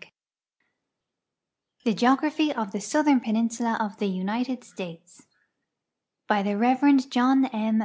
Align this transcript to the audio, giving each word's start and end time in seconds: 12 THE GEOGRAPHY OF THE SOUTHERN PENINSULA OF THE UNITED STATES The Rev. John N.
12 0.00 0.10
THE 1.84 1.92
GEOGRAPHY 1.92 2.54
OF 2.54 2.72
THE 2.72 2.80
SOUTHERN 2.80 3.20
PENINSULA 3.20 3.76
OF 3.78 3.98
THE 3.98 4.06
UNITED 4.06 4.64
STATES 4.64 5.26
The 6.30 6.54
Rev. 6.56 7.10
John 7.10 7.44
N. 7.44 7.80